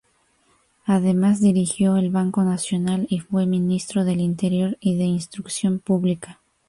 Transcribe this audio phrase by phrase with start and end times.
[0.87, 6.41] Además dirigió el Banco Nacional y fue ministro del interior y de instrucción pública.